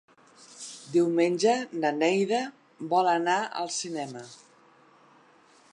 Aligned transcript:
Diumenge 0.95 1.53
na 1.83 1.91
Neida 1.97 2.41
vol 2.95 3.11
anar 3.13 3.37
al 3.61 3.73
cinema. 3.79 4.25